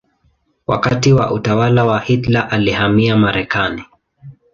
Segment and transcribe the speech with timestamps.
[0.67, 3.83] Wakati wa utawala wa Hitler alihamia Marekani.